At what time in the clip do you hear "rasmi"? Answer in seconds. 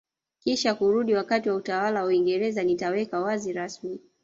3.53-3.99